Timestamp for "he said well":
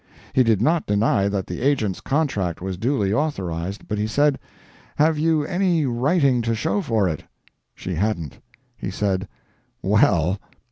8.75-10.39